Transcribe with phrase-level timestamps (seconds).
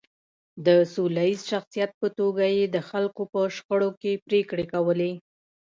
[0.65, 5.11] د سوله ییز شخصیت په توګه یې د خلکو په شخړو کې پرېکړې کولې.